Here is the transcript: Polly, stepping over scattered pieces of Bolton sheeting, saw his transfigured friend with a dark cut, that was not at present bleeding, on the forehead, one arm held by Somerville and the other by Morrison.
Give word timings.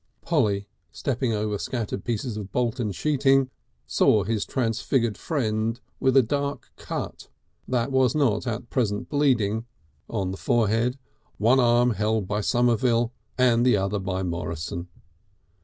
Polly, 0.23 0.65
stepping 0.91 1.31
over 1.31 1.59
scattered 1.59 2.03
pieces 2.03 2.35
of 2.35 2.51
Bolton 2.51 2.91
sheeting, 2.91 3.51
saw 3.85 4.23
his 4.23 4.47
transfigured 4.47 5.15
friend 5.15 5.79
with 5.99 6.17
a 6.17 6.23
dark 6.23 6.71
cut, 6.75 7.27
that 7.67 7.91
was 7.91 8.15
not 8.15 8.47
at 8.47 8.71
present 8.71 9.09
bleeding, 9.09 9.67
on 10.09 10.31
the 10.31 10.37
forehead, 10.37 10.97
one 11.37 11.59
arm 11.59 11.91
held 11.91 12.27
by 12.27 12.41
Somerville 12.41 13.13
and 13.37 13.63
the 13.63 13.77
other 13.77 13.99
by 13.99 14.23
Morrison. 14.23 14.87